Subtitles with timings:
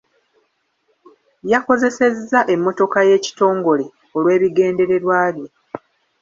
[1.51, 3.85] Yakozesezza emmotoka y'ekitongole
[4.17, 5.47] olw'ebigendererwa bye.